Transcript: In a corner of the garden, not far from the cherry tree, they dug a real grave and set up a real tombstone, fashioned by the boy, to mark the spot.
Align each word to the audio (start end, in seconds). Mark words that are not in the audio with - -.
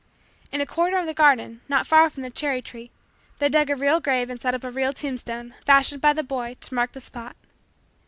In 0.51 0.61
a 0.61 0.65
corner 0.65 0.97
of 0.97 1.05
the 1.05 1.13
garden, 1.13 1.61
not 1.69 1.85
far 1.85 2.09
from 2.09 2.23
the 2.23 2.31
cherry 2.31 2.59
tree, 2.59 2.89
they 3.37 3.49
dug 3.49 3.69
a 3.69 3.75
real 3.75 3.99
grave 3.99 4.31
and 4.31 4.41
set 4.41 4.55
up 4.55 4.63
a 4.63 4.71
real 4.71 4.93
tombstone, 4.93 5.53
fashioned 5.63 6.01
by 6.01 6.11
the 6.13 6.23
boy, 6.23 6.57
to 6.61 6.73
mark 6.73 6.93
the 6.93 6.99
spot. 6.99 7.35